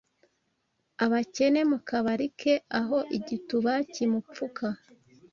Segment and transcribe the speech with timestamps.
[1.03, 4.67] Abakene mu kabari ke aho igituba kimupfuka